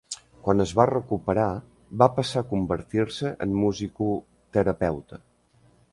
Quan 0.45 0.61
es 0.63 0.71
va 0.79 0.85
recuperar, 0.89 1.49
va 2.03 2.09
passar 2.15 2.43
a 2.43 2.47
convertir-se 2.55 3.35
en 3.47 3.53
musicoterapeuta. 3.67 5.25